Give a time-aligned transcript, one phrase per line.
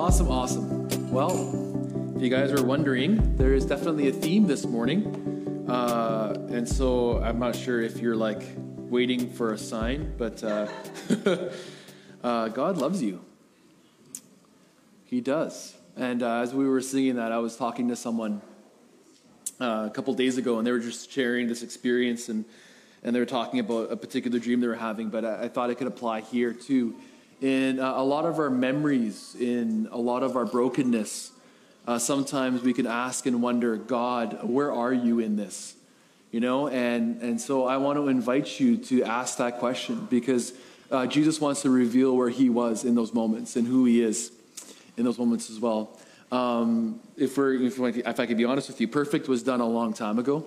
[0.00, 1.10] Awesome, awesome.
[1.10, 5.66] Well, if you guys are wondering, there is definitely a theme this morning.
[5.68, 10.68] Uh, and so I'm not sure if you're like waiting for a sign, but uh,
[12.24, 13.22] uh, God loves you.
[15.04, 15.76] He does.
[15.98, 18.40] And uh, as we were singing that, I was talking to someone
[19.60, 22.46] uh, a couple days ago, and they were just sharing this experience, and,
[23.02, 25.68] and they were talking about a particular dream they were having, but I, I thought
[25.68, 26.94] it could apply here too
[27.40, 31.32] in uh, a lot of our memories, in a lot of our brokenness,
[31.86, 35.74] uh, sometimes we can ask and wonder, God, where are you in this?
[36.30, 40.52] You know, and, and so I want to invite you to ask that question because
[40.90, 44.32] uh, Jesus wants to reveal where he was in those moments and who he is
[44.96, 45.98] in those moments as well.
[46.30, 49.66] Um, if, we're, if, if I could be honest with you, perfect was done a
[49.66, 50.46] long time ago.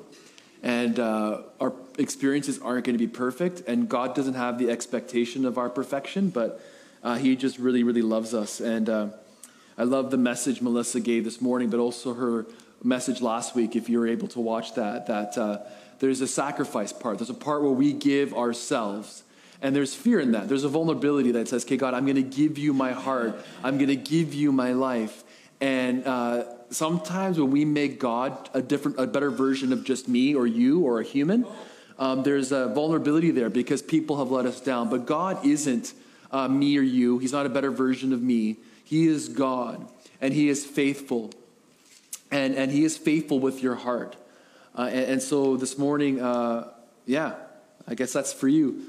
[0.61, 5.43] And uh, our experiences aren't going to be perfect, and God doesn't have the expectation
[5.43, 6.61] of our perfection, but
[7.03, 8.59] uh, he just really, really loves us.
[8.59, 9.07] And uh,
[9.77, 12.45] I love the message Melissa gave this morning, but also her
[12.83, 15.59] message last week, if you were able to watch that, that uh,
[15.99, 17.17] there's a sacrifice part.
[17.17, 19.23] There's a part where we give ourselves.
[19.61, 20.49] And there's fear in that.
[20.49, 23.39] There's a vulnerability that says, okay, God, I'm going to give you my heart.
[23.63, 25.23] I'm going to give you my life.
[25.61, 30.35] And uh, sometimes when we make God a different, a better version of just me
[30.35, 31.45] or you or a human,
[31.97, 34.89] um, there's a vulnerability there because people have let us down.
[34.89, 35.93] But God isn't
[36.33, 37.19] uh, me or you.
[37.19, 38.57] He's not a better version of me.
[38.83, 39.87] He is God,
[40.19, 41.31] and He is faithful.
[42.31, 44.17] And, and He is faithful with your heart.
[44.75, 46.67] Uh, and, and, so this morning, uh,
[47.05, 47.35] yeah,
[47.87, 48.81] I guess that's for you.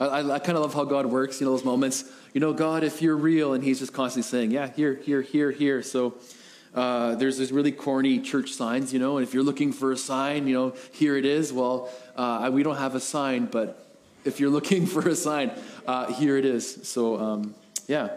[0.00, 2.10] I, I, kind of love how God works, you know, those moments.
[2.34, 5.52] You know, God, if you're real, and He's just constantly saying, yeah, here, here, here,
[5.52, 5.82] here.
[5.82, 6.14] So
[6.74, 9.96] uh, there's these really corny church signs, you know, and if you're looking for a
[9.96, 11.52] sign, you know, here it is.
[11.52, 13.87] Well, uh, we don't have a sign, but
[14.24, 15.50] if you're looking for a sign,
[15.86, 16.88] uh, here it is.
[16.88, 17.54] So, um,
[17.86, 18.10] yeah.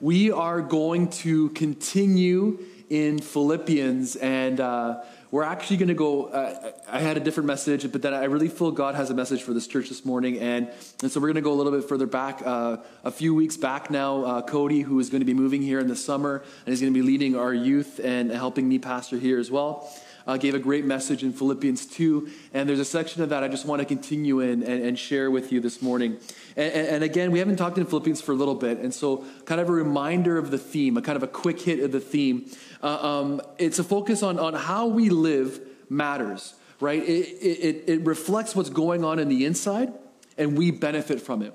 [0.00, 2.58] We are going to continue
[2.90, 6.26] in Philippians, and uh, we're actually going to go.
[6.26, 9.42] Uh, I had a different message, but then I really feel God has a message
[9.42, 10.70] for this church this morning, and,
[11.00, 12.42] and so we're going to go a little bit further back.
[12.44, 15.78] Uh, a few weeks back now, uh, Cody, who is going to be moving here
[15.78, 19.16] in the summer, and he's going to be leading our youth and helping me pastor
[19.16, 19.90] here as well
[20.26, 22.28] uh, gave a great message in Philippians 2.
[22.52, 25.30] And there's a section of that I just want to continue in and, and share
[25.30, 26.18] with you this morning.
[26.56, 28.78] And, and, again, we haven't talked in Philippians for a little bit.
[28.78, 31.80] And so, kind of a reminder of the theme, a kind of a quick hit
[31.80, 32.50] of the theme.
[32.82, 37.02] Uh, um, it's a focus on, on how we live matters, right?
[37.02, 39.92] It, it, it reflects what's going on in the inside,
[40.38, 41.54] and we benefit from it.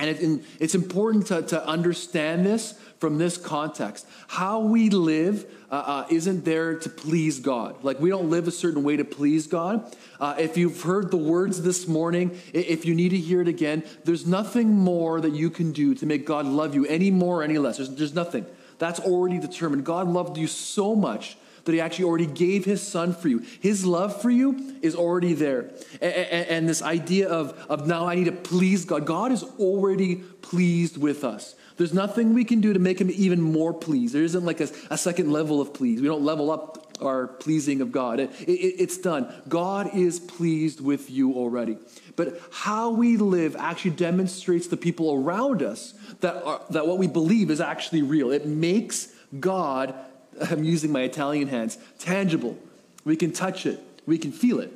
[0.00, 4.06] And, it, and it's important to, to understand this from this context.
[4.28, 7.84] How we live uh, uh, isn't there to please God.
[7.84, 9.94] Like, we don't live a certain way to please God.
[10.18, 13.84] Uh, if you've heard the words this morning, if you need to hear it again,
[14.04, 17.42] there's nothing more that you can do to make God love you any more or
[17.42, 17.76] any less.
[17.76, 18.46] There's, there's nothing.
[18.78, 19.84] That's already determined.
[19.84, 23.44] God loved you so much that he actually already gave his son for you.
[23.60, 25.70] His love for you is already there.
[26.00, 29.42] And, and, and, this idea of, of now I need to please God, God is
[29.58, 31.54] already pleased with us.
[31.76, 34.14] There's nothing we can do to make him even more pleased.
[34.14, 36.00] There isn't like a, a second level of please.
[36.00, 38.20] We don't level up our pleasing of God.
[38.20, 39.32] It, it, it's done.
[39.48, 41.78] God is pleased with you already.
[42.16, 47.06] But how we live actually demonstrates to people around us that, are, that what we
[47.06, 48.30] believe is actually real.
[48.30, 49.94] It makes God,
[50.50, 52.58] I'm using my Italian hands, tangible.
[53.04, 54.72] We can touch it, we can feel it.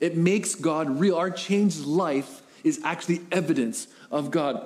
[0.00, 1.16] It makes God real.
[1.16, 4.64] Our changed life is actually evidence of God.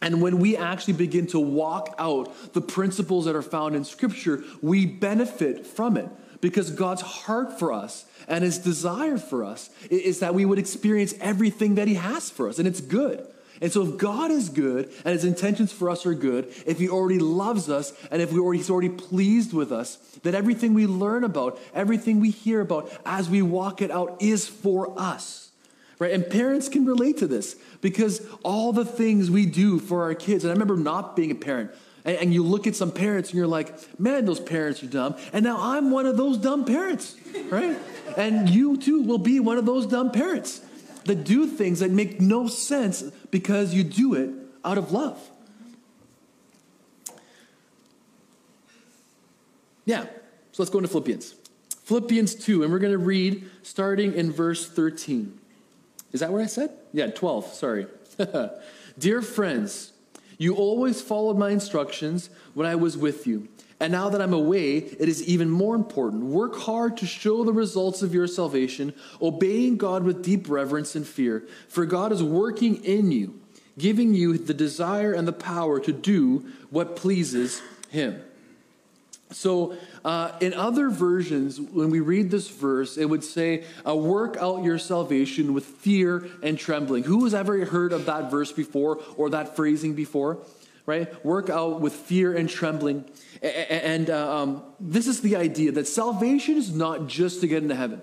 [0.00, 4.44] And when we actually begin to walk out the principles that are found in Scripture,
[4.62, 6.08] we benefit from it
[6.40, 11.14] because God's heart for us and his desire for us is that we would experience
[11.20, 13.26] everything that he has for us, and it's good.
[13.60, 16.88] And so, if God is good and his intentions for us are good, if he
[16.88, 21.24] already loves us and if already, he's already pleased with us, then everything we learn
[21.24, 25.48] about, everything we hear about as we walk it out is for us
[25.98, 26.12] right?
[26.12, 30.44] And parents can relate to this because all the things we do for our kids,
[30.44, 31.72] and I remember not being a parent,
[32.04, 35.16] and, and, you look at some parents and you're like, man, those parents are dumb.
[35.32, 37.16] And now I'm one of those dumb parents,
[37.50, 37.76] right?
[38.16, 40.60] and you too will be one of those dumb parents
[41.08, 44.30] that do things that make no sense because you do it
[44.64, 45.18] out of love.
[49.84, 50.04] Yeah,
[50.52, 51.34] so let's go into Philippians.
[51.84, 55.38] Philippians 2, and we're going to read starting in verse 13.
[56.12, 56.70] Is that what I said?
[56.92, 57.86] Yeah, 12, sorry.
[58.98, 59.92] Dear friends,
[60.36, 63.48] you always followed my instructions when I was with you.
[63.80, 66.24] And now that I'm away, it is even more important.
[66.24, 68.92] Work hard to show the results of your salvation,
[69.22, 71.46] obeying God with deep reverence and fear.
[71.68, 73.40] For God is working in you,
[73.78, 78.20] giving you the desire and the power to do what pleases him.
[79.30, 84.38] So, uh, in other versions, when we read this verse, it would say, uh, Work
[84.38, 87.04] out your salvation with fear and trembling.
[87.04, 90.38] Who has ever heard of that verse before or that phrasing before?
[90.88, 91.22] Right?
[91.22, 93.04] Work out with fear and trembling.
[93.42, 97.74] And uh, um, this is the idea that salvation is not just to get into
[97.74, 98.00] heaven.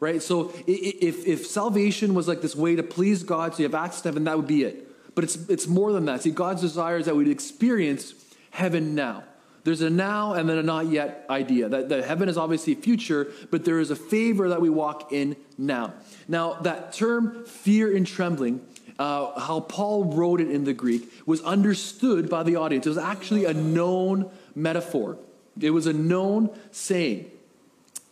[0.00, 0.20] Right?
[0.20, 4.00] So, if, if salvation was like this way to please God, so you have access
[4.02, 5.14] to heaven, that would be it.
[5.14, 6.22] But it's, it's more than that.
[6.22, 8.14] See, God's desire is that we'd experience
[8.50, 9.22] heaven now.
[9.62, 11.68] There's a now and then a not yet idea.
[11.68, 15.36] That, that heaven is obviously future, but there is a favor that we walk in
[15.56, 15.94] now.
[16.26, 18.60] Now, that term fear and trembling,
[18.98, 22.86] uh, how Paul wrote it in the Greek, was understood by the audience.
[22.86, 25.18] It was actually a known metaphor,
[25.60, 27.30] it was a known saying.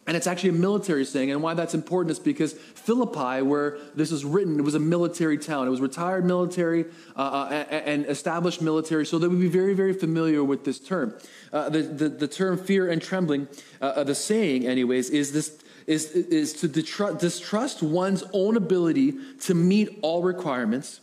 [0.09, 1.33] And it's actually a military saying.
[1.33, 5.37] And why that's important is because Philippi, where this is written, it was a military
[5.37, 5.67] town.
[5.67, 6.85] It was retired military
[7.17, 9.05] uh, uh, and established military.
[9.05, 11.15] So they would be very, very familiar with this term.
[11.53, 13.49] Uh, the, the, the, term fear and trembling,
[13.83, 15.59] uh, uh the saying, anyways, is this.
[15.87, 21.01] Is, is to distrust one's own ability to meet all requirements,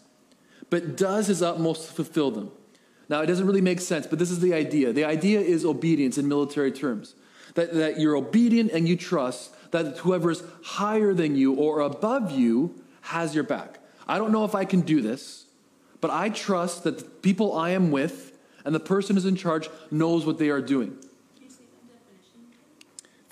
[0.70, 2.52] but does his utmost to fulfill them.
[3.08, 4.92] Now, it doesn't really make sense, but this is the idea.
[4.92, 7.16] The idea is obedience in military terms
[7.56, 12.32] that, that you're obedient and you trust that whoever is higher than you or above
[12.32, 13.80] you has your back.
[14.08, 15.46] I don't know if I can do this,
[16.02, 19.70] but I trust that the people I am with and the person who's in charge
[19.92, 20.98] knows what they are doing.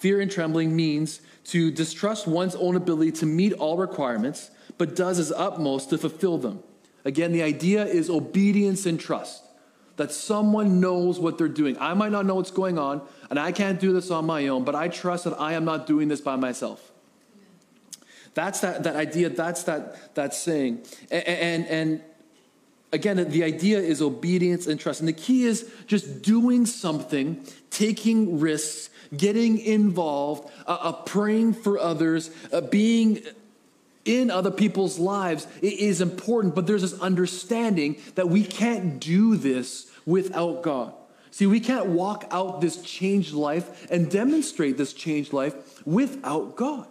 [0.02, 4.50] Fear and trembling means to distrust one's own ability to meet all requirements,
[4.80, 6.64] but does his utmost to fulfill them.
[7.06, 9.44] Again, the idea is obedience and trust
[9.98, 11.78] that someone knows what they're doing.
[11.80, 14.64] I might not know what's going on, and I can't do this on my own,
[14.64, 16.92] but I trust that I am not doing this by myself.
[18.34, 20.84] That's that, that idea, that's that, that saying.
[21.12, 22.02] And, and, and
[22.92, 25.00] again, the idea is obedience and trust.
[25.00, 31.78] And the key is just doing something, taking risks, getting involved, uh, uh, praying for
[31.78, 33.22] others, uh, being
[34.06, 39.92] in other people's lives is important, but there's this understanding that we can't do this
[40.06, 40.94] without God.
[41.30, 46.88] See, we can't walk out this changed life and demonstrate this changed life without God.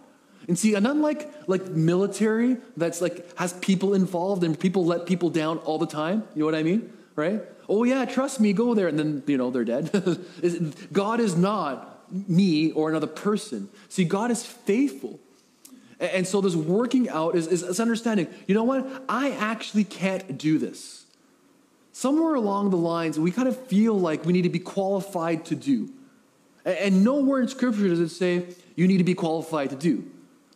[0.47, 5.29] And see, and unlike like military that's like has people involved and people let people
[5.29, 6.91] down all the time, you know what I mean?
[7.15, 7.41] Right?
[7.69, 9.91] Oh yeah, trust me, go there, and then you know they're dead.
[10.91, 13.69] God is not me or another person.
[13.89, 15.19] See, God is faithful.
[15.99, 19.03] And so this working out is, is, is understanding, you know what?
[19.07, 21.05] I actually can't do this.
[21.93, 25.55] Somewhere along the lines, we kind of feel like we need to be qualified to
[25.55, 25.89] do.
[26.65, 30.09] And nowhere in Scripture does it say you need to be qualified to do,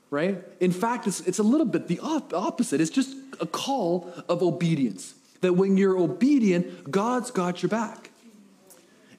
[0.09, 0.43] right?
[0.59, 2.81] In fact, it's, it's a little bit the opposite.
[2.81, 5.13] It's just a call of obedience.
[5.41, 8.09] That when you're obedient, God's got your back.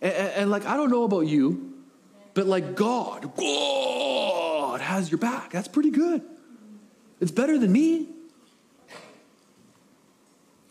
[0.01, 1.76] And, and, and like, I don't know about you,
[2.37, 5.53] but like God, God has your back.
[5.53, 6.21] That's pretty good.
[7.19, 8.09] It's better than me.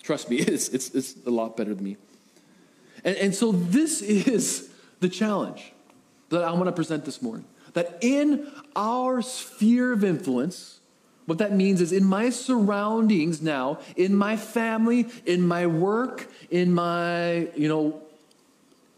[0.03, 1.97] Trust me, it's, it's, it's a lot better than me.
[3.03, 4.69] And, and so this is
[4.99, 5.73] the challenge
[6.29, 7.45] that I want to present this morning.
[7.73, 10.79] That in our sphere of influence,
[11.25, 16.75] what that means is in my surroundings now, in my family, in my work, in
[16.75, 18.03] my, you know,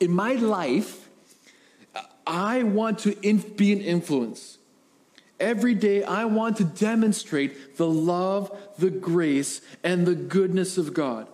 [0.01, 1.06] in my life,
[2.27, 4.57] I want to be an influence.
[5.39, 11.27] Every day, I want to demonstrate the love, the grace, and the goodness of God.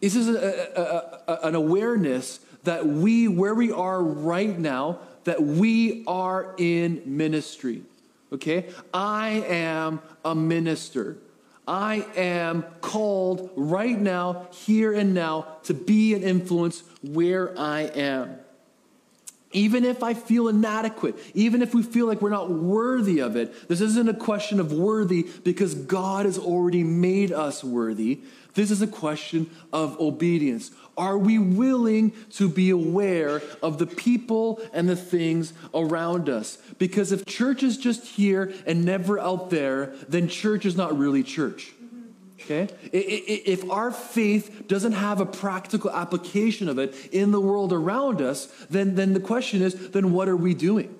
[0.00, 5.42] This is a, a, a, an awareness that we, where we are right now, that
[5.42, 7.82] we are in ministry.
[8.32, 8.70] Okay?
[8.92, 11.18] I am a minister.
[11.68, 18.38] I am called right now, here and now, to be an influence where I am.
[19.56, 23.68] Even if I feel inadequate, even if we feel like we're not worthy of it,
[23.68, 28.20] this isn't a question of worthy because God has already made us worthy.
[28.52, 30.72] This is a question of obedience.
[30.98, 36.58] Are we willing to be aware of the people and the things around us?
[36.78, 41.22] Because if church is just here and never out there, then church is not really
[41.22, 41.72] church.
[42.48, 42.68] Okay?
[42.92, 48.46] If our faith doesn't have a practical application of it in the world around us,
[48.70, 50.96] then, then the question is then what are we doing?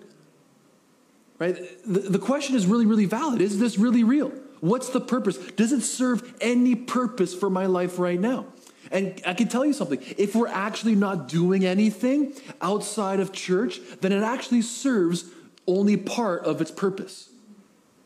[1.39, 1.57] Right?
[1.87, 3.41] The, the question is really, really valid.
[3.41, 4.33] Is this really real?
[4.61, 5.39] What's the purpose?
[5.39, 8.47] Does it serve any purpose for my life right now?
[8.91, 13.81] And I can tell you something if we're actually not doing anything outside of church,
[14.01, 15.27] then it actually serves
[15.67, 17.31] only part of its purpose.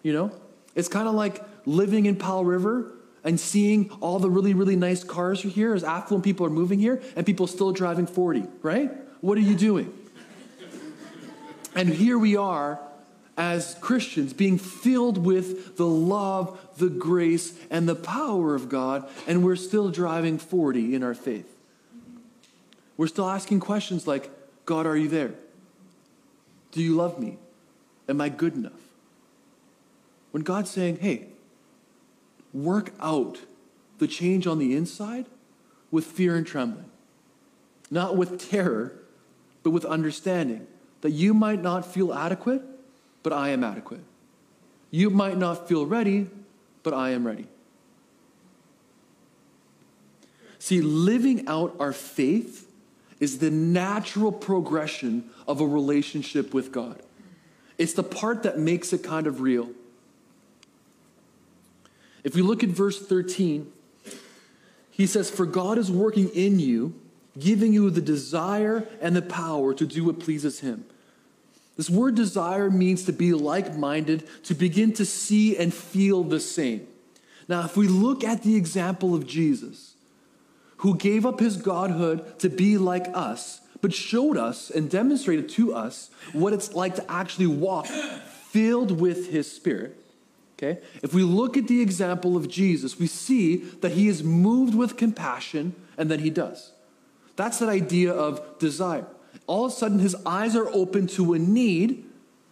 [0.02, 0.32] You know?
[0.74, 2.92] It's kind of like living in Powell River
[3.24, 7.02] and seeing all the really, really nice cars here as affluent people are moving here
[7.16, 8.90] and people still driving 40, right?
[9.20, 9.92] What are you doing?
[11.74, 12.80] And here we are
[13.36, 19.44] as Christians being filled with the love, the grace, and the power of God, and
[19.44, 21.46] we're still driving 40 in our faith.
[22.96, 24.30] We're still asking questions like
[24.66, 25.32] God, are you there?
[26.72, 27.38] Do you love me?
[28.08, 28.72] Am I good enough?
[30.32, 31.28] When God's saying, hey,
[32.52, 33.38] work out
[33.98, 35.26] the change on the inside
[35.90, 36.90] with fear and trembling,
[37.90, 38.92] not with terror,
[39.62, 40.66] but with understanding
[41.00, 42.62] that you might not feel adequate,
[43.22, 44.00] but I am adequate.
[44.90, 46.28] You might not feel ready,
[46.82, 47.46] but I am ready.
[50.58, 52.70] See, living out our faith
[53.18, 57.02] is the natural progression of a relationship with God.
[57.78, 59.70] It's the part that makes it kind of real.
[62.24, 63.70] If we look at verse 13,
[64.90, 66.94] he says, For God is working in you,
[67.38, 70.84] giving you the desire and the power to do what pleases Him.
[71.76, 76.40] This word desire means to be like minded, to begin to see and feel the
[76.40, 76.86] same.
[77.48, 79.94] Now, if we look at the example of Jesus,
[80.78, 85.74] who gave up his godhood to be like us, but showed us and demonstrated to
[85.74, 89.99] us what it's like to actually walk filled with his spirit.
[90.62, 90.80] Okay?
[91.02, 94.98] If we look at the example of Jesus, we see that he is moved with
[94.98, 96.72] compassion and then he does.
[97.36, 99.06] That's that idea of desire.
[99.46, 102.04] All of a sudden, his eyes are open to a need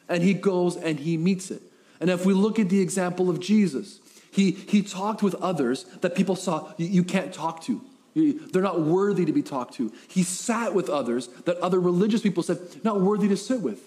[0.08, 1.60] and he goes and he meets it.
[2.00, 4.00] And if we look at the example of Jesus,
[4.30, 7.82] he, he talked with others that people saw you, you can't talk to.
[8.14, 9.92] They're not worthy to be talked to.
[10.08, 13.80] He sat with others that other religious people said, not worthy to sit with,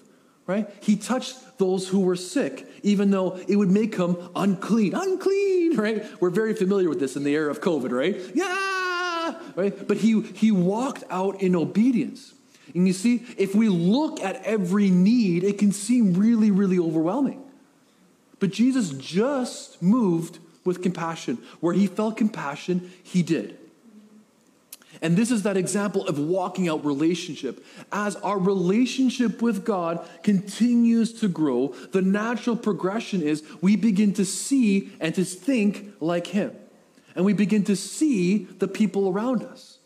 [0.51, 0.69] right?
[0.81, 4.93] He touched those who were sick, even though it would make them unclean.
[4.93, 6.05] Unclean, right?
[6.21, 8.19] We're very familiar with this in the era of COVID, right?
[8.35, 9.87] Yeah, right?
[9.87, 12.33] But he, he walked out in obedience.
[12.75, 17.41] And you see, if we look at every need, it can seem really, really overwhelming.
[18.39, 21.37] But Jesus just moved with compassion.
[21.59, 23.57] Where he felt compassion, he did.
[25.01, 27.65] And this is that example of walking out relationship.
[27.91, 34.25] As our relationship with God continues to grow, the natural progression is we begin to
[34.25, 36.55] see and to think like Him.
[37.15, 39.79] And we begin to see the people around us.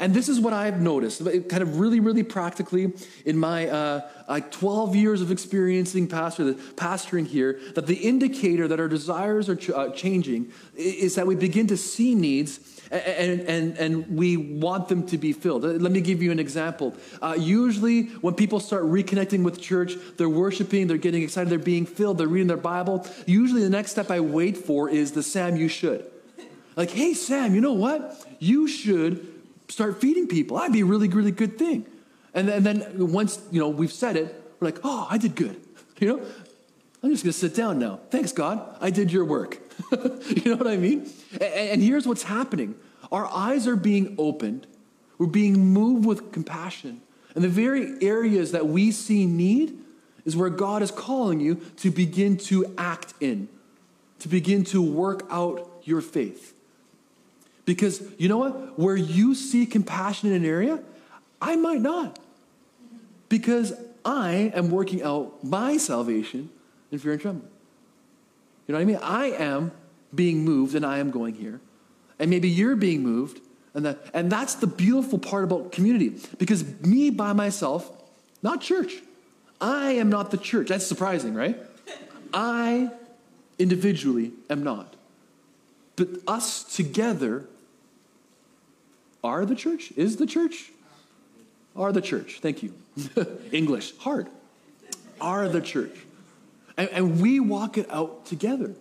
[0.00, 2.92] And this is what I've noticed, kind of really, really practically
[3.26, 8.80] in my uh, like 12 years of experiencing pastor, pastoring here, that the indicator that
[8.80, 13.78] our desires are ch- uh, changing is that we begin to see needs and, and,
[13.78, 15.62] and we want them to be filled.
[15.62, 16.94] Let me give you an example.
[17.22, 21.86] Uh, usually, when people start reconnecting with church, they're worshiping, they're getting excited, they're being
[21.86, 23.06] filled, they're reading their Bible.
[23.26, 26.04] Usually, the next step I wait for is the Sam, you should.
[26.76, 28.24] Like, hey, Sam, you know what?
[28.38, 29.26] You should
[29.68, 30.56] start feeding people.
[30.56, 31.86] That'd be a really, really good thing.
[32.34, 35.34] And then, and then once, you know, we've said it, we're like, oh, I did
[35.34, 35.60] good.
[36.00, 36.26] You know,
[37.02, 38.00] I'm just going to sit down now.
[38.08, 38.74] Thanks, God.
[38.80, 39.58] I did your work.
[39.92, 41.10] you know what I mean?
[41.32, 42.74] And, and here's what's happening
[43.12, 44.66] our eyes are being opened,
[45.18, 47.02] we're being moved with compassion.
[47.34, 49.78] And the very areas that we see need
[50.24, 53.48] is where God is calling you to begin to act in,
[54.18, 56.54] to begin to work out your faith.
[57.64, 58.78] Because you know what?
[58.78, 60.82] Where you see compassion in an area,
[61.40, 62.18] I might not.
[63.28, 63.72] Because
[64.04, 66.50] I am working out my salvation
[66.90, 67.49] in fear and trembling.
[68.70, 69.36] You know what I mean?
[69.36, 69.72] I am
[70.14, 71.60] being moved and I am going here.
[72.20, 73.40] And maybe you're being moved.
[73.74, 76.20] And, that, and that's the beautiful part about community.
[76.38, 77.90] Because me by myself,
[78.44, 78.92] not church.
[79.60, 80.68] I am not the church.
[80.68, 81.60] That's surprising, right?
[82.32, 82.90] I
[83.58, 84.94] individually am not.
[85.96, 87.48] But us together
[89.24, 89.92] are the church?
[89.96, 90.70] Is the church?
[91.74, 92.38] Are the church.
[92.40, 92.72] Thank you.
[93.50, 94.28] English, hard.
[95.20, 95.90] Are the church.
[96.80, 98.74] And, and, we walk it out together.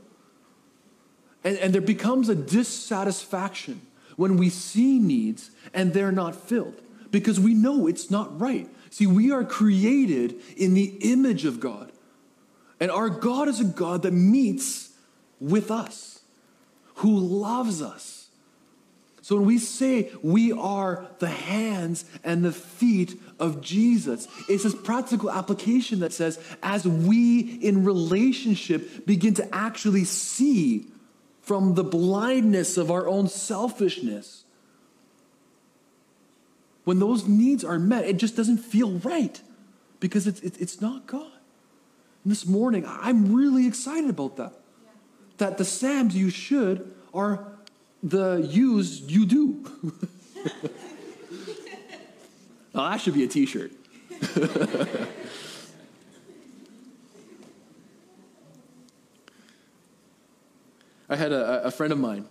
[1.43, 3.81] And, and there becomes a dissatisfaction
[4.15, 8.69] when we see needs and they're not filled because we know it's not right.
[8.89, 11.91] See, we are created in the image of God.
[12.79, 14.91] And our God is a God that meets
[15.39, 16.21] with us,
[16.95, 18.18] who loves us
[19.29, 24.73] so when we say we are the hands and the feet of Jesus, it's this
[24.73, 30.87] practical application that says, as we in relationship begin to actually see
[31.43, 34.45] from the blindness of our own selfishness,
[36.85, 39.39] when those needs are met, it just doesn't feel right
[39.99, 41.31] because it's, it's not God.
[42.23, 44.53] And this morning, I'm really excited about that.
[44.53, 44.89] Yeah.
[45.37, 47.58] That the Sams you should are
[48.01, 49.65] the use you do.
[52.75, 53.71] Oh, that should be a t shirt.
[61.09, 62.25] I had a, a, friend of mine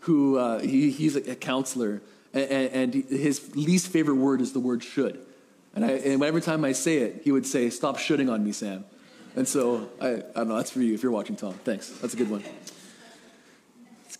[0.00, 2.02] who uh, he, he's a, counselor,
[2.34, 5.24] and, and, his least favorite word is the word should.
[5.74, 8.52] And, I, and every time I say it, he would say, Stop shooting on me,
[8.52, 8.84] Sam.
[9.34, 11.54] And so, I, I don't know, that's for you if you're watching, Tom.
[11.64, 11.88] Thanks.
[11.88, 12.44] That's a good one.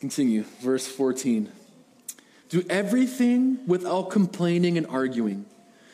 [0.03, 0.43] Continue.
[0.61, 1.49] Verse 14.
[2.49, 5.47] Do everything without complaining and arguing,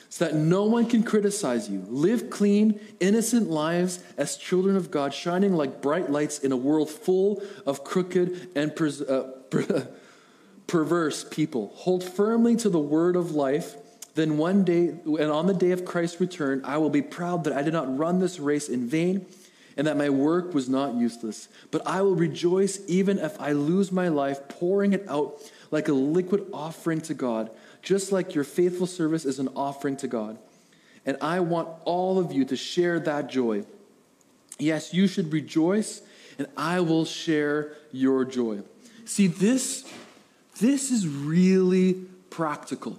[0.09, 1.85] so that no one can criticize you.
[1.91, 6.89] Live clean, innocent lives as children of God, shining like bright lights in a world
[6.89, 9.87] full of crooked and pers- uh, per-
[10.67, 11.71] perverse people.
[11.75, 13.77] Hold firmly to the word of life
[14.15, 17.53] then one day, and on the day of Christ's return, I will be proud that
[17.53, 19.27] I did not run this race in vain
[19.79, 21.49] and that my work was not useless.
[21.71, 25.93] But I will rejoice even if I lose my life, pouring it out like a
[25.93, 30.37] liquid offering to God, just like your faithful service is an offering to God.
[31.07, 33.65] And I want all of you to share that joy.
[34.59, 36.03] Yes, you should rejoice,
[36.39, 38.63] and I will share your joy.
[39.05, 39.91] See, this,
[40.59, 41.95] this is really
[42.31, 42.99] practical.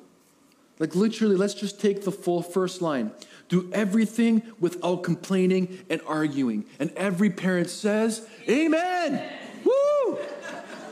[0.79, 3.12] Like literally, let's just take the full first line.
[3.50, 6.65] Do everything without complaining and arguing.
[6.79, 9.13] And every parent says, Amen.
[9.13, 9.33] Amen.
[9.65, 10.17] Woo!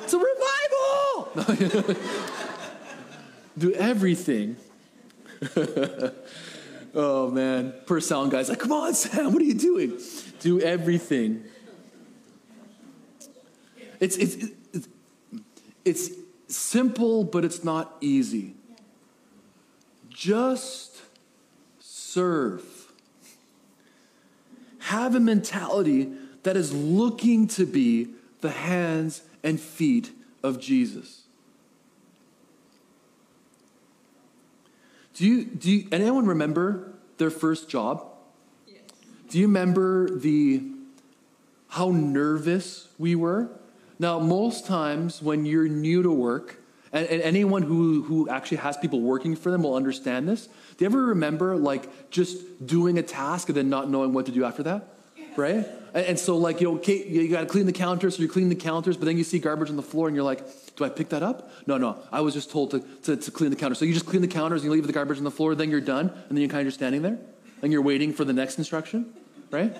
[0.03, 1.95] It's a revival.
[3.57, 4.57] Do everything.
[6.95, 9.99] oh man, per sound guy's like, come on, Sam, what are you doing?
[10.39, 11.43] Do everything.
[13.99, 14.35] It's, it's,
[14.73, 14.87] it's,
[15.83, 16.09] it's
[16.47, 18.53] simple, but it's not easy.
[20.17, 21.03] Just
[21.79, 22.91] serve.
[24.79, 28.07] Have a mentality that is looking to be
[28.41, 30.09] the hands and feet
[30.41, 31.21] of Jesus.
[35.13, 38.03] Do you, do you, anyone remember their first job?
[38.65, 38.79] Yes.
[39.29, 40.63] Do you remember the
[41.67, 43.51] how nervous we were?
[43.99, 46.56] Now, most times when you're new to work,
[46.93, 50.47] and, and, anyone who, who actually has people working for them will understand this.
[50.47, 54.31] Do you ever remember like just doing a task and then not knowing what to
[54.31, 54.87] do after that?
[55.35, 55.67] Right?
[55.93, 58.29] And, and so like, you know, Kate, you got to clean the counters, so you
[58.29, 60.45] clean the counters, but then you see garbage on the floor and you're like,
[60.75, 61.51] do I pick that up?
[61.65, 63.79] No, no, I was just told to, to, to clean the counters.
[63.79, 65.69] So you just clean the counters and you leave the garbage on the floor, then
[65.69, 67.17] you're done, and then you're kind of just standing there
[67.61, 69.13] and you're waiting for the next instruction,
[69.51, 69.75] right?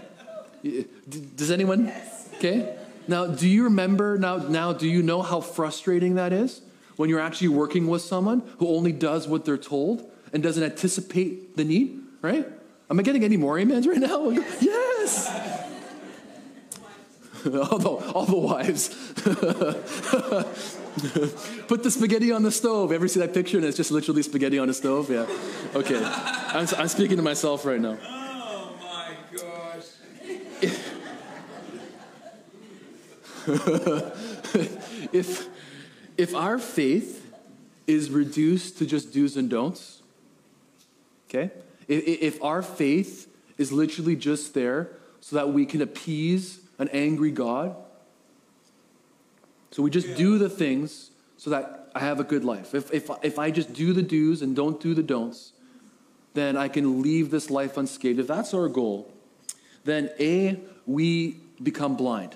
[1.38, 1.92] Does anyone?
[2.36, 2.76] Okay.
[3.08, 4.38] Now, do you remember now?
[4.38, 6.62] Now, do you know how frustrating that is?
[6.98, 11.56] When you're actually working with someone who only does what they're told and doesn't anticipate
[11.56, 12.48] the need, right?
[12.90, 14.30] Am I getting any more amens right now?
[14.60, 15.68] Yes.
[17.46, 18.90] all, the, all the wives.
[21.68, 22.92] Put the spaghetti on the stove.
[22.92, 23.58] Ever see that picture?
[23.58, 25.10] And it's just literally spaghetti on the stove?
[25.10, 25.26] Yeah.
[25.76, 26.04] Okay.
[26.04, 27.98] I'm, I'm speaking to myself right now.
[28.04, 29.86] Oh my gosh.
[35.14, 35.48] if
[36.18, 37.32] if our faith
[37.86, 40.02] is reduced to just do's and don'ts,
[41.30, 41.52] okay?
[41.88, 44.90] If, our faith is literally just there
[45.22, 47.76] so that we can appease an angry God,
[49.72, 52.76] so we just do the things so that I have a good life.
[52.76, 55.54] If, if, if I just do the do's and don't do the don'ts,
[56.34, 58.20] then I can leave this life unscathed.
[58.20, 59.14] If that's our goal,
[59.86, 62.36] then A, we become blind.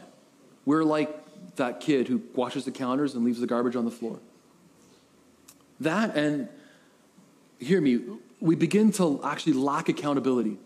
[0.65, 1.20] We're like
[1.55, 4.19] that kid who washes the counters and leaves the garbage on the floor.
[5.79, 6.47] That, and
[7.59, 7.99] hear me,
[8.39, 10.57] we begin to actually lack accountability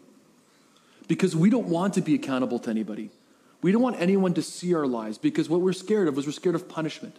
[1.07, 3.09] because we don't want to be accountable to anybody.
[3.61, 6.31] We don't want anyone to see our lives because what we're scared of is we're
[6.31, 7.17] scared of punishment.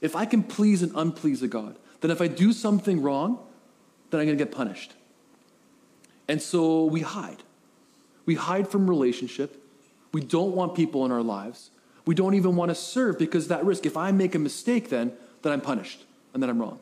[0.00, 3.38] If I can please and unplease a God, then if I do something wrong,
[4.10, 4.92] then I'm going to get punished.
[6.28, 7.42] And so we hide.
[8.26, 9.62] We hide from relationship.
[10.12, 11.70] We don't want people in our lives.
[12.06, 15.12] We don't even want to serve because that risk, if I make a mistake, then,
[15.42, 16.78] then I'm punished and then I'm wrong.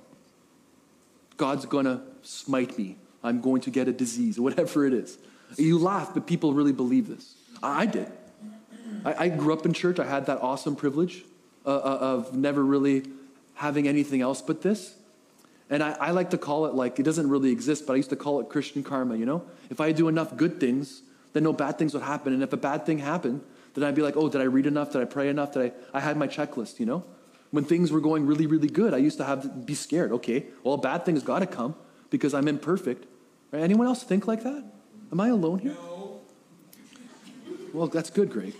[1.36, 2.96] God's going to smite me.
[3.22, 5.18] I'm going to get a disease, whatever it is.
[5.56, 7.34] You laugh, but people really believe this.
[7.62, 8.10] I, I did.
[9.04, 9.98] I, I, grew up in church.
[9.98, 11.24] I had that awesome privilege
[11.66, 13.04] uh, uh, of never really
[13.54, 14.94] having anything else but this.
[15.70, 18.10] And I, I, like to call it like, it doesn't really exist, but I used
[18.10, 19.42] to call it Christian karma, you know?
[19.70, 22.32] If I do enough good things, then no bad things would happen.
[22.32, 23.42] And if a bad thing happened,
[23.74, 24.92] then I'd be like, oh, did I read enough?
[24.92, 25.52] Did I pray enough?
[25.52, 25.98] Did I?
[25.98, 27.04] I had my checklist, you know?
[27.50, 30.12] When things were going really, really good, I used to have to be scared.
[30.12, 31.74] Okay, well, a bad thing has got to come
[32.10, 33.06] because I'm imperfect.
[33.50, 33.62] Right?
[33.62, 34.64] Anyone else think like that?
[35.10, 35.72] Am I alone here?
[35.72, 36.20] No.
[37.72, 38.54] Well, that's good, Greg.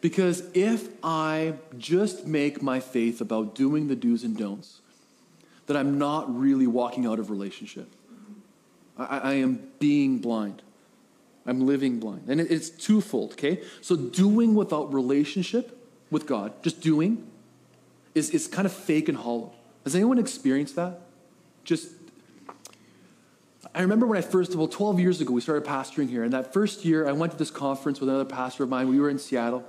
[0.00, 4.80] Because if I just make my faith about doing the do's and don'ts,
[5.66, 7.92] then I'm not really walking out of relationship.
[8.96, 10.62] I, I am being blind.
[11.46, 12.28] I'm living blind.
[12.28, 13.62] And it's twofold, okay?
[13.80, 15.78] So doing without relationship
[16.10, 17.26] with God, just doing,
[18.14, 19.52] is, is kind of fake and hollow.
[19.84, 21.00] Has anyone experienced that?
[21.64, 21.88] Just,
[23.74, 26.24] I remember when I first, well, 12 years ago, we started pastoring here.
[26.24, 28.88] And that first year, I went to this conference with another pastor of mine.
[28.88, 29.64] We were in Seattle.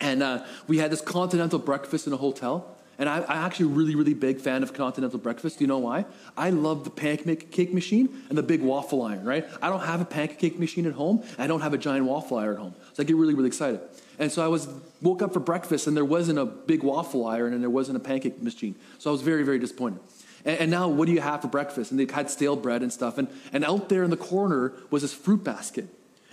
[0.00, 2.76] And uh, we had this continental breakfast in a hotel.
[2.98, 5.58] And I, am actually a really, really big fan of continental breakfast.
[5.58, 6.04] Do you know why?
[6.36, 9.46] I love the pancake machine and the big waffle iron, right?
[9.60, 11.22] I don't have a pancake machine at home.
[11.38, 12.74] I don't have a giant waffle iron at home.
[12.92, 13.80] So I get really, really excited.
[14.18, 14.68] And so I was
[15.02, 18.00] woke up for breakfast and there wasn't a big waffle iron and there wasn't a
[18.00, 18.76] pancake machine.
[18.98, 20.00] So I was very, very disappointed.
[20.44, 21.90] And, and now what do you have for breakfast?
[21.90, 23.18] And they had stale bread and stuff.
[23.18, 25.88] And, and out there in the corner was this fruit basket.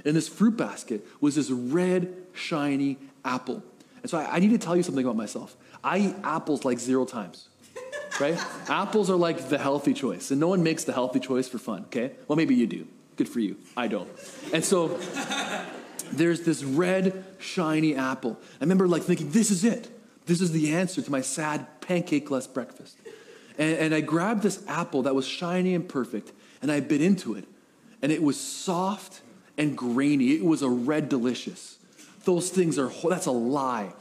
[0.06, 3.64] And this fruit basket was this red, shiny apple.
[4.02, 5.56] And so I, I need to tell you something about myself.
[5.84, 7.48] I eat apples like zero times.
[8.20, 8.38] Right?
[8.70, 11.84] apples are like the healthy choice, and no one makes the healthy choice for fun,
[11.86, 12.12] okay?
[12.28, 12.88] Well, maybe you do.
[13.16, 13.58] Good for you.
[13.76, 14.10] I don't.
[14.54, 15.00] And so
[16.12, 18.38] there's this red, shiny apple.
[18.60, 19.90] I remember like thinking, this is it.
[20.26, 22.98] This is the answer to my sad pancake-less breakfast.
[23.58, 27.36] And, and I grabbed this apple that was shiny and perfect, and I bit into
[27.36, 27.46] it.
[28.02, 29.22] And it was soft
[29.58, 30.32] and grainy.
[30.32, 31.78] It was a red delicious.
[32.24, 33.94] Those things are, that's a lie.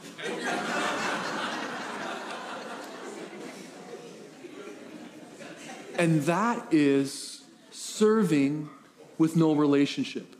[5.97, 8.69] And that is serving
[9.17, 10.35] with no relationship.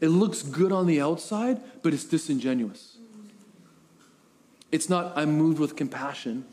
[0.00, 2.96] It looks good on the outside, but it's disingenuous.
[4.70, 6.44] It's not, I'm moved with compassion.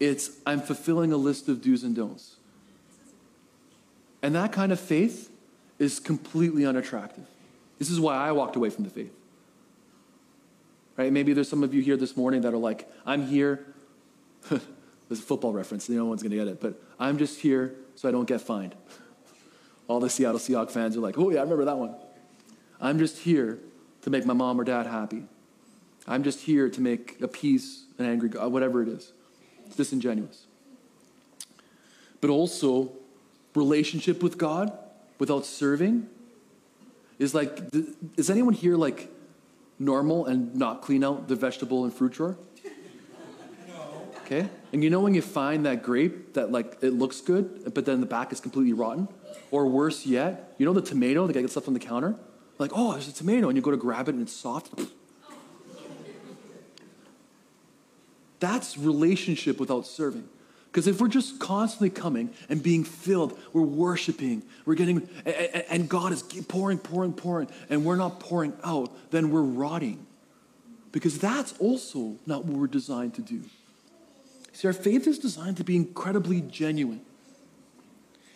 [0.00, 2.36] It's, I'm fulfilling a list of do's and don'ts.
[4.22, 5.30] And that kind of faith
[5.78, 7.26] is completely unattractive.
[7.78, 9.12] This is why I walked away from the faith.
[10.96, 11.12] Right?
[11.12, 13.66] Maybe there's some of you here this morning that are like, I'm here
[15.08, 18.08] There's a football reference, no one's going to get it, but I'm just here so
[18.08, 18.74] I don't get fined.
[19.86, 21.94] All the Seattle Seahawks fans are like, oh, yeah, I remember that one.
[22.80, 23.58] I'm just here
[24.02, 25.24] to make my mom or dad happy.
[26.06, 29.12] I'm just here to make appease an angry God, whatever it is.
[29.66, 30.46] It's disingenuous.
[32.20, 32.92] But also,
[33.54, 34.72] relationship with God
[35.18, 36.08] without serving
[37.18, 37.58] is like,
[38.16, 39.10] is anyone here like
[39.78, 42.36] normal and not clean out the vegetable and fruit drawer?
[43.68, 44.08] No.
[44.24, 44.48] Okay?
[44.74, 48.00] And you know when you find that grape that like it looks good, but then
[48.00, 49.06] the back is completely rotten?
[49.52, 52.16] Or worse yet, you know the tomato, guy gets left on the counter?
[52.58, 54.74] Like, oh, there's a tomato, and you go to grab it and it's soft.
[58.40, 60.28] That's relationship without serving.
[60.66, 65.08] Because if we're just constantly coming and being filled, we're worshiping, we're getting,
[65.70, 70.04] and God is pouring, pouring, pouring, and we're not pouring out, then we're rotting.
[70.90, 73.42] Because that's also not what we're designed to do.
[74.54, 77.02] See, our faith is designed to be incredibly genuine.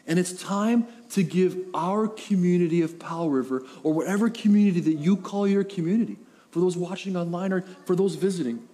[0.07, 5.17] And it's time to give our community of Powell River, or whatever community that you
[5.17, 6.17] call your community,
[6.51, 8.69] for those watching online or for those visiting,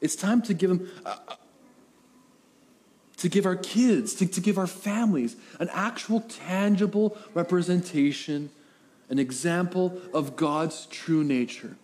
[0.00, 1.34] it's time to give them, uh, uh,
[3.18, 8.50] to give our kids, to, to give our families an actual tangible representation,
[9.10, 11.76] an example of God's true nature,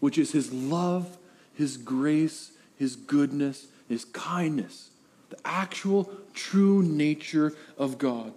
[0.00, 1.16] which is His love,
[1.54, 4.90] His grace, His goodness, his kindness,
[5.30, 8.32] the actual true nature of God.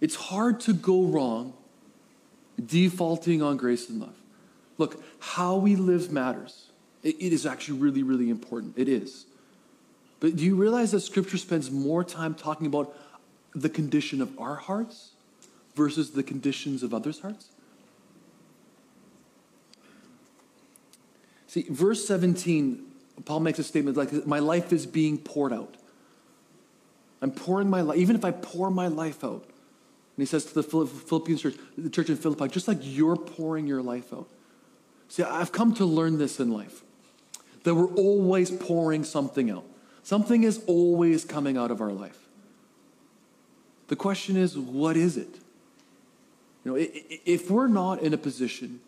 [0.00, 1.54] It's hard to go wrong
[2.64, 4.14] defaulting on grace and love.
[4.78, 6.66] Look, how we live matters.
[7.02, 8.74] it, it is actually really, really important.
[8.76, 9.26] It is.
[10.20, 12.96] But do you realize that Scripture spends more time talking about
[13.54, 15.10] the condition of our hearts
[15.74, 17.48] versus the conditions of others' hearts?
[21.56, 22.84] See, verse 17,
[23.24, 25.74] Paul makes a statement like, My life is being poured out.
[27.22, 29.42] I'm pouring my life, even if I pour my life out.
[29.42, 33.66] And he says to the Philippian church, the church in Philippi, just like you're pouring
[33.66, 34.28] your life out.
[35.08, 36.82] See, I've come to learn this in life
[37.62, 39.64] that we're always pouring something out.
[40.02, 42.18] Something is always coming out of our life.
[43.88, 45.38] The question is, what is it?
[46.66, 48.80] You know, if we're not in a position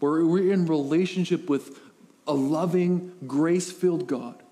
[0.00, 1.80] where we're in relationship with
[2.26, 4.42] a loving, grace filled God,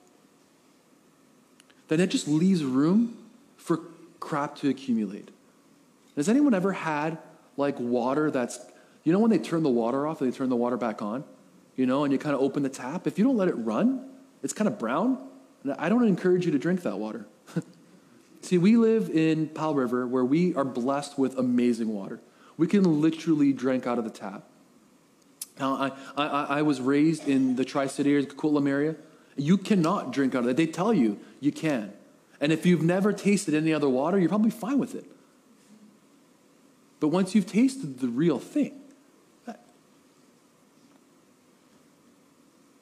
[1.89, 3.17] then it just leaves room
[3.57, 3.81] for
[4.21, 5.31] crap to accumulate.
[6.17, 7.19] Has anyone ever had
[7.57, 8.59] like water that's,
[9.05, 11.25] you know, when they turn the water off and they turn the water back on,
[11.77, 13.07] you know, and you kind of open the tap?
[13.07, 14.09] If you don't let it run,
[14.43, 15.19] it's kind of brown.
[15.79, 17.27] I don't encourage you to drink that water.
[18.43, 22.21] See, we live in Powell River where we are blessed with amazing water.
[22.57, 24.45] We can literally drink out of the tap.
[25.59, 28.97] Now, I, I, I was raised in the Tri City area, Coquitlam area.
[29.37, 30.57] You cannot drink out of that.
[30.57, 31.93] They tell you you can.
[32.41, 35.05] And if you've never tasted any other water, you're probably fine with it.
[37.01, 38.81] But once you've tasted the real thing,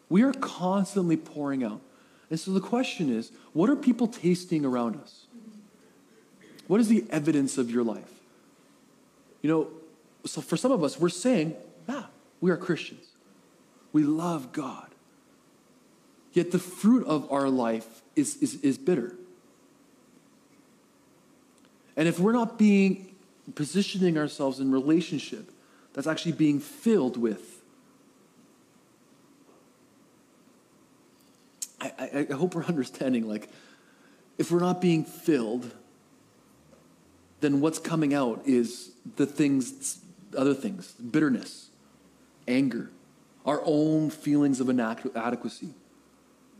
[0.08, 1.80] we are constantly pouring out.
[2.28, 5.26] And so the question is what are people tasting around us?
[6.66, 8.10] What is the evidence of your life?
[9.42, 9.68] You know,
[10.26, 11.54] so for some of us, we're saying,
[11.88, 12.04] yeah,
[12.40, 13.06] we are Christians.
[13.92, 14.88] We love God.
[16.32, 19.14] Yet the fruit of our life is, is, is bitter.
[21.96, 23.14] And if we're not being
[23.54, 25.50] positioning ourselves in relationship
[25.92, 27.62] that's actually being filled with,
[31.80, 33.48] I, I, I hope we're understanding like,
[34.38, 35.74] if we're not being filled,
[37.40, 39.98] then what's coming out is the things,
[40.36, 41.69] other things, bitterness,
[42.46, 42.90] anger,
[43.44, 45.70] our own feelings of inadequacy.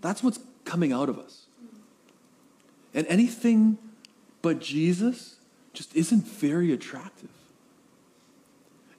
[0.01, 1.47] That's what's coming out of us.
[2.95, 3.79] And anything
[4.43, 5.37] but Jesus
[5.73, 7.31] just isn't very attractive.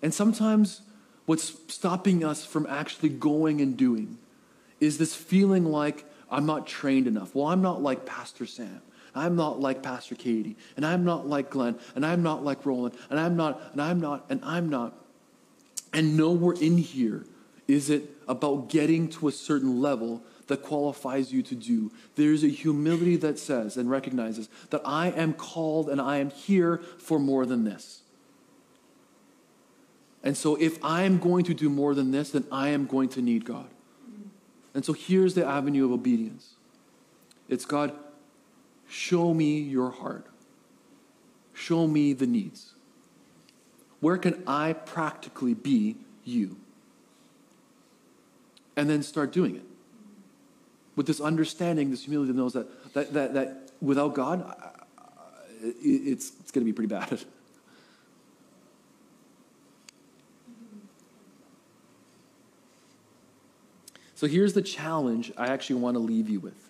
[0.01, 0.81] And sometimes
[1.25, 4.17] what's stopping us from actually going and doing
[4.79, 7.35] is this feeling like I'm not trained enough.
[7.35, 8.81] Well, I'm not like Pastor Sam.
[9.13, 10.55] I'm not like Pastor Katie.
[10.77, 11.77] And I'm not like Glenn.
[11.95, 12.95] And I'm not like Roland.
[13.09, 14.93] And I'm not, and I'm not, and I'm not.
[15.93, 17.25] And nowhere in here
[17.67, 21.91] is it about getting to a certain level that qualifies you to do.
[22.15, 26.77] There's a humility that says and recognizes that I am called and I am here
[26.97, 28.01] for more than this.
[30.23, 33.09] And so if I am going to do more than this, then I am going
[33.09, 33.67] to need God.
[34.73, 36.55] And so here's the avenue of obedience
[37.49, 37.93] it's God,
[38.87, 40.27] show me your heart,
[41.53, 42.73] show me the needs.
[44.01, 46.57] Where can I practically be you?
[48.75, 49.63] And then start doing it.
[50.95, 54.53] With this understanding, this humility that knows that, that, that, that without God,
[55.61, 57.23] it's, it's going to be pretty bad.
[64.13, 66.69] So here's the challenge I actually want to leave you with.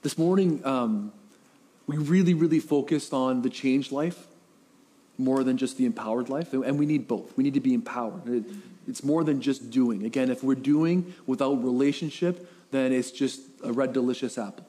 [0.00, 1.12] This morning, um,
[1.86, 4.29] we really, really focused on the changed life
[5.20, 6.52] more than just the empowered life.
[6.52, 7.36] And we need both.
[7.36, 8.44] We need to be empowered.
[8.88, 10.04] It's more than just doing.
[10.04, 14.66] Again, if we're doing without relationship, then it's just a red, delicious apple.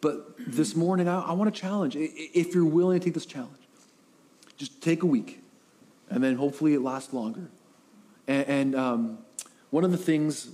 [0.00, 1.96] But this morning, I, I want to challenge.
[1.96, 3.56] If you're willing to take this challenge,
[4.56, 5.40] just take a week,
[6.10, 7.48] and then hopefully it lasts longer.
[8.26, 9.18] And, and um,
[9.70, 10.50] one of the things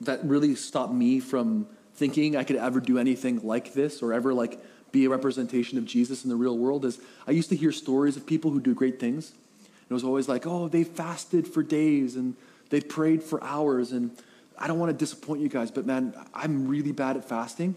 [0.00, 4.34] that really stopped me from thinking I could ever do anything like this or ever
[4.34, 4.60] like
[4.94, 8.16] be a representation of Jesus in the real world is I used to hear stories
[8.16, 9.30] of people who do great things.
[9.30, 12.36] And it was always like, oh, they fasted for days and
[12.70, 13.90] they prayed for hours.
[13.90, 14.16] And
[14.56, 17.74] I don't want to disappoint you guys, but man, I'm really bad at fasting.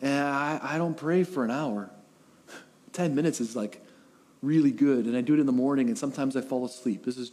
[0.00, 1.90] And I, I don't pray for an hour.
[2.92, 3.84] 10 minutes is like
[4.42, 5.04] really good.
[5.04, 7.04] And I do it in the morning, and sometimes I fall asleep.
[7.04, 7.32] This is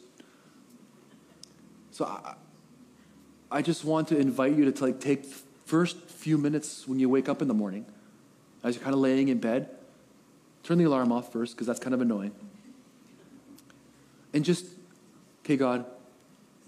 [1.91, 2.33] so I,
[3.51, 5.25] I just want to invite you to like take
[5.65, 7.85] first few minutes when you wake up in the morning,
[8.63, 9.69] as you're kind of laying in bed,
[10.63, 12.33] turn the alarm off first because that's kind of annoying.
[14.33, 14.65] And just,
[15.43, 15.85] okay, God,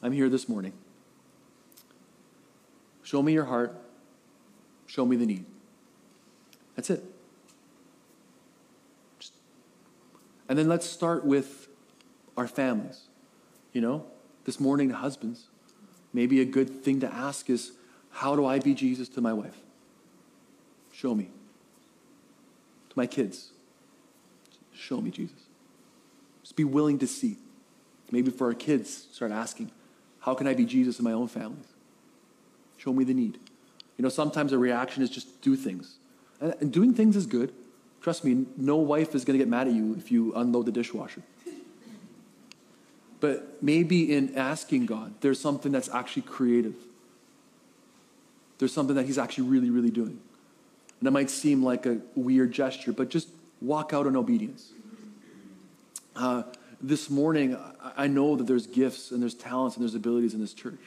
[0.04, 0.74] I'm here this morning.
[3.04, 3.76] Show me your heart.
[4.88, 5.46] Show me the need.
[6.76, 7.04] That's it.
[9.20, 9.34] Just,
[10.50, 11.68] and then let's start with
[12.38, 13.04] our families.
[13.74, 14.06] You know,
[14.46, 15.48] this morning to husbands,
[16.14, 17.74] maybe a good thing to ask is
[18.12, 19.58] how do I be Jesus to my wife?
[20.92, 21.30] Show me.
[22.96, 23.52] To my kids,
[24.74, 25.44] show me Jesus.
[26.44, 27.38] Just be willing to see.
[28.10, 29.72] Maybe for our kids, start asking,
[30.20, 31.66] how can I be Jesus in my own families?
[32.78, 33.38] Show me the need.
[33.98, 35.98] You know, sometimes a reaction is just do things.
[36.40, 37.54] And doing things is good.
[38.02, 40.72] Trust me, no wife is going to get mad at you if you unload the
[40.72, 41.22] dishwasher.
[43.20, 46.76] But maybe in asking God, there's something that's actually creative.
[48.60, 50.20] There's something that He's actually really, really doing.
[51.08, 53.30] It might seem like a weird gesture, but just
[53.62, 54.72] walk out in obedience.
[56.16, 56.44] Uh,
[56.82, 57.58] this morning,
[57.98, 60.80] I know that there's gifts and there's talents and there's abilities in this church.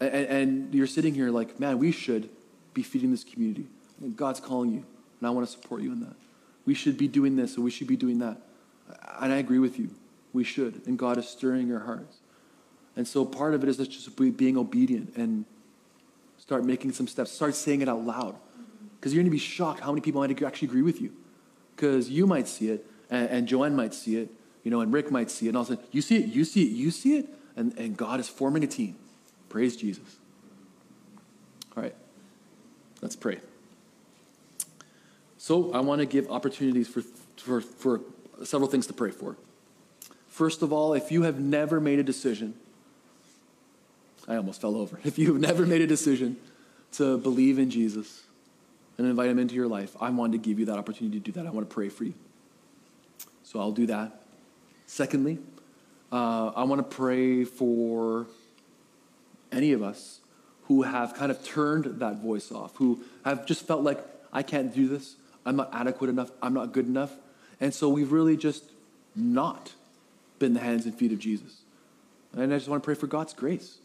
[0.00, 2.28] And, and you're sitting here like, man, we should
[2.74, 3.66] be feeding this community.
[4.14, 4.84] God's calling you,
[5.20, 6.14] and I want to support you in that.
[6.66, 8.38] We should be doing this, and we should be doing that.
[9.20, 9.90] And I agree with you.
[10.32, 10.86] We should.
[10.86, 12.18] And God is stirring your hearts.
[12.96, 15.44] And so part of it is just being obedient and
[16.38, 17.30] start making some steps.
[17.30, 18.36] Start saying it out loud.
[19.06, 21.12] Because you're going to be shocked how many people might actually agree with you.
[21.76, 24.30] Because you might see it, and, and Joanne might see it,
[24.64, 25.50] you know, and Rick might see it.
[25.50, 27.72] And all of a sudden, you see it, you see it, you see it, and,
[27.78, 28.96] and God is forming a team.
[29.48, 30.16] Praise Jesus.
[31.76, 31.94] All right,
[33.00, 33.38] let's pray.
[35.38, 37.02] So I want to give opportunities for,
[37.36, 38.00] for, for
[38.42, 39.36] several things to pray for.
[40.26, 42.54] First of all, if you have never made a decision,
[44.26, 44.98] I almost fell over.
[45.04, 46.38] If you've never made a decision
[46.94, 48.25] to believe in Jesus
[48.98, 51.32] and invite him into your life, I want to give you that opportunity to do
[51.32, 51.46] that.
[51.46, 52.14] I want to pray for you.
[53.42, 54.22] So I'll do that.
[54.86, 55.38] Secondly,
[56.12, 58.26] uh, I want to pray for
[59.52, 60.20] any of us
[60.64, 63.98] who have kind of turned that voice off, who have just felt like,
[64.32, 65.16] I can't do this.
[65.44, 66.30] I'm not adequate enough.
[66.42, 67.12] I'm not good enough.
[67.60, 68.64] And so we've really just
[69.14, 69.72] not
[70.38, 71.62] been the hands and feet of Jesus.
[72.32, 73.78] And I just want to pray for God's grace.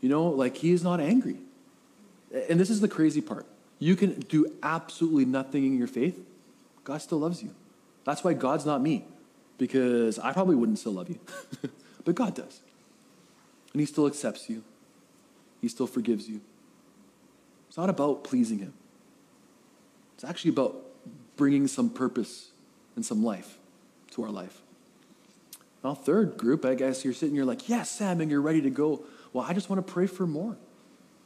[0.00, 1.36] You know, like He is not angry.
[2.48, 3.46] And this is the crazy part.
[3.80, 6.20] You can do absolutely nothing in your faith,
[6.84, 7.50] God still loves you.
[8.04, 9.04] That's why God's not me,
[9.58, 11.18] because I probably wouldn't still love you.
[12.04, 12.60] but God does.
[13.72, 14.62] And He still accepts you,
[15.60, 16.42] He still forgives you.
[17.68, 18.74] It's not about pleasing Him,
[20.14, 20.76] it's actually about
[21.36, 22.50] bringing some purpose
[22.96, 23.56] and some life
[24.10, 24.60] to our life.
[25.82, 28.68] Now, third group, I guess you're sitting, you're like, yes, Sam, and you're ready to
[28.68, 29.04] go.
[29.32, 30.58] Well, I just want to pray for more.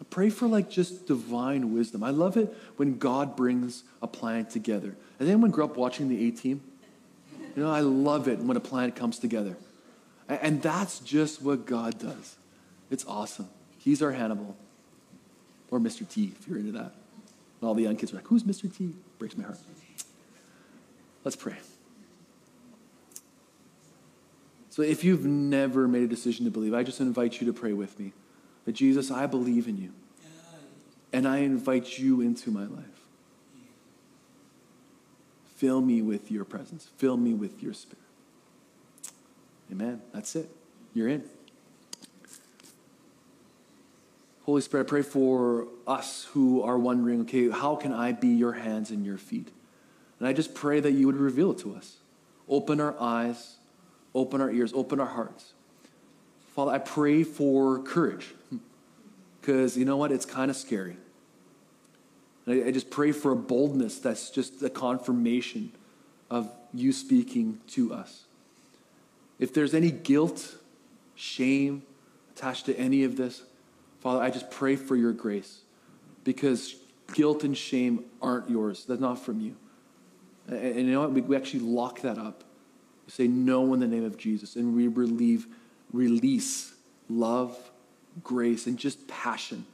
[0.01, 2.03] I pray for like just divine wisdom.
[2.03, 4.97] I love it when God brings a plan together.
[5.19, 6.63] Has anyone grew up watching the A Team?
[7.57, 9.57] You know, I love it when a plan comes together.
[10.29, 12.37] And that's just what God does.
[12.91, 13.49] It's awesome.
[13.79, 14.57] He's our Hannibal.
[15.71, 16.09] Or Mr.
[16.09, 16.93] T, if you're into that.
[17.61, 18.75] And all the young kids are like, who's Mr.
[18.75, 18.95] T?
[19.19, 19.59] Breaks my heart.
[21.23, 21.57] Let's pray.
[24.71, 27.73] So if you've never made a decision to believe, I just invite you to pray
[27.73, 28.13] with me.
[28.65, 29.93] That Jesus, I believe in you.
[31.13, 32.85] And I invite you into my life.
[35.57, 36.89] Fill me with your presence.
[36.97, 37.99] Fill me with your spirit.
[39.71, 40.03] Amen.
[40.13, 40.49] That's it.
[40.93, 41.25] You're in.
[44.45, 48.53] Holy Spirit, I pray for us who are wondering, okay, how can I be your
[48.53, 49.49] hands and your feet?
[50.19, 51.97] And I just pray that you would reveal it to us.
[52.49, 53.57] Open our eyes
[54.15, 55.53] Open our ears, open our hearts.
[56.55, 58.33] Father, I pray for courage
[59.41, 60.13] because you know what?
[60.13, 60.97] It's kind of scary.
[62.47, 65.73] I, I just pray for a boldness that's just a confirmation
[66.31, 68.25] of you speaking to us.
[69.39, 70.57] If there's any guilt,
[71.15, 71.83] shame
[72.37, 73.43] attached to any of this,
[74.01, 75.61] Father, I just pray for your grace
[76.23, 76.77] because
[77.13, 78.85] guilt and shame aren't yours.
[78.87, 79.57] That's not from you.
[80.47, 81.13] And, and you know what?
[81.13, 82.45] We, we actually lock that up.
[83.07, 85.47] We say no in the name of Jesus, and we relieve,
[85.95, 86.75] release
[87.09, 87.57] love,
[88.23, 89.65] grace, and just passion.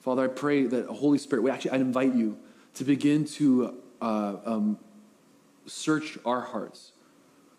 [0.00, 2.38] Father, I pray that Holy Spirit, we actually, I invite you
[2.74, 4.78] to begin to uh, um,
[5.66, 6.92] search our hearts,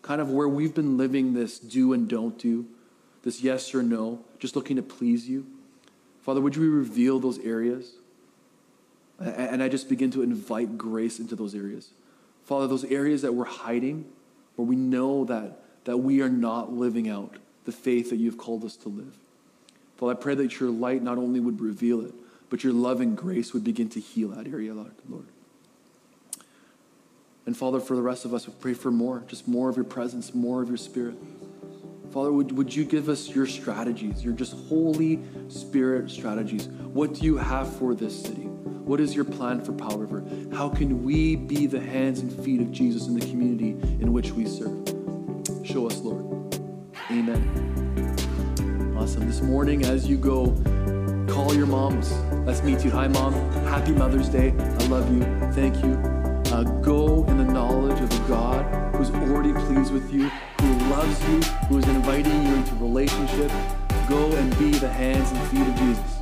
[0.02, 2.66] kind of where we've been living this do and don't do,
[3.22, 5.46] this yes or no, just looking to please you.
[6.20, 7.92] Father, would you reveal those areas?
[9.18, 11.90] And I just begin to invite grace into those areas.
[12.44, 14.04] Father, those areas that we're hiding,
[14.56, 18.64] where we know that, that we are not living out the faith that you've called
[18.64, 19.16] us to live.
[19.96, 22.12] Father, I pray that your light not only would reveal it,
[22.50, 24.92] but your love and grace would begin to heal that area, Lord.
[27.46, 29.84] And Father, for the rest of us, we pray for more, just more of your
[29.84, 31.16] presence, more of your spirit.
[32.12, 36.68] Father, would, would you give us your strategies, your just Holy Spirit strategies?
[36.68, 38.42] What do you have for this city?
[38.42, 40.24] What is your plan for Powell River?
[40.54, 43.70] How can we be the hands and feet of Jesus in the community
[44.00, 44.93] in which we serve?
[45.64, 46.54] Show us, Lord.
[47.10, 48.94] Amen.
[48.98, 49.26] Awesome.
[49.26, 50.48] This morning, as you go,
[51.26, 52.12] call your moms.
[52.46, 52.90] Let's meet you.
[52.90, 53.32] Hi, mom.
[53.64, 54.50] Happy Mother's Day.
[54.50, 55.22] I love you.
[55.52, 55.94] Thank you.
[56.52, 60.28] Uh, go in the knowledge of a God who's already pleased with you,
[60.60, 63.50] who loves you, who is inviting you into relationship.
[64.06, 66.13] Go and be the hands and feet of Jesus.